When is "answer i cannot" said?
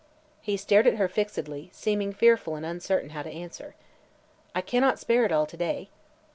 3.29-4.97